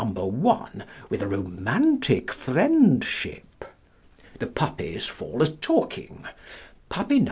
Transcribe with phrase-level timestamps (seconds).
[0.01, 3.63] 1 with a "romantic friendship".
[4.39, 6.25] The Puppies fall a talking:
[6.89, 7.19] Puppy No.